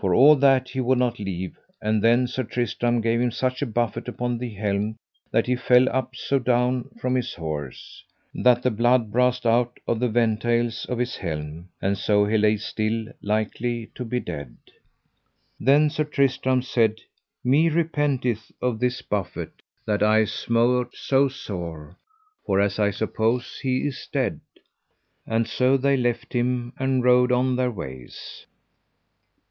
[0.00, 3.66] For all that he would not leave; and then Sir Tristram gave him such a
[3.66, 4.96] buffet upon the helm
[5.30, 8.02] that he fell up so down from his horse,
[8.34, 12.56] that the blood brast out at the ventails of his helm, and so he lay
[12.56, 14.56] still likely to be dead.
[15.60, 17.02] Then Sir Tristram said:
[17.44, 19.50] Me repenteth of this buffet
[19.84, 21.98] that I smote so sore,
[22.46, 24.40] for as I suppose he is dead.
[25.26, 28.46] And so they left him and rode on their ways.